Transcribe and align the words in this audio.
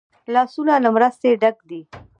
لاسونه 0.33 0.73
له 0.83 0.89
مرستې 0.95 1.29
ډک 1.41 1.57
دي 1.69 1.81